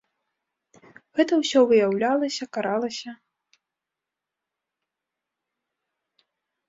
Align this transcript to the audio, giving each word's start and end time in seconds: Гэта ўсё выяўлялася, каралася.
Гэта 1.19 1.33
ўсё 1.41 1.59
выяўлялася, 1.71 2.43
каралася. 2.57 3.11